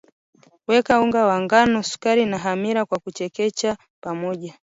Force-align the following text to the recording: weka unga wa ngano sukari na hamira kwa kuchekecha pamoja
weka 0.69 0.93
unga 1.03 1.21
wa 1.29 1.37
ngano 1.43 1.77
sukari 1.89 2.23
na 2.31 2.37
hamira 2.43 2.81
kwa 2.85 2.97
kuchekecha 2.99 3.77
pamoja 4.03 4.53